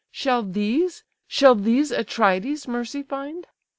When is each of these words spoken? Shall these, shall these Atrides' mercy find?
Shall 0.09 0.41
these, 0.41 1.03
shall 1.27 1.53
these 1.53 1.91
Atrides' 1.91 2.67
mercy 2.67 3.03
find? 3.03 3.45